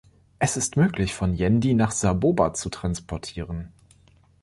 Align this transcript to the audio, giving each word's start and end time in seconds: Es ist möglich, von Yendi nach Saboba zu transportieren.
Es 0.39 0.57
ist 0.57 0.77
möglich, 0.77 1.13
von 1.13 1.35
Yendi 1.35 1.75
nach 1.75 1.91
Saboba 1.91 2.55
zu 2.55 2.69
transportieren. 2.71 3.71